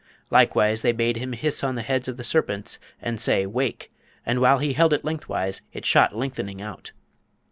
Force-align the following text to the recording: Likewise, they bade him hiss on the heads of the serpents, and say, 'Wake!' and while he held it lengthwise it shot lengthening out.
Likewise, 0.31 0.81
they 0.81 0.93
bade 0.93 1.17
him 1.17 1.33
hiss 1.33 1.63
on 1.63 1.75
the 1.75 1.83
heads 1.83 2.07
of 2.07 2.17
the 2.17 2.23
serpents, 2.23 2.79
and 3.03 3.21
say, 3.21 3.45
'Wake!' 3.45 3.91
and 4.25 4.41
while 4.41 4.57
he 4.57 4.73
held 4.73 4.93
it 4.93 5.05
lengthwise 5.05 5.61
it 5.73 5.85
shot 5.85 6.15
lengthening 6.17 6.59
out. 6.59 6.91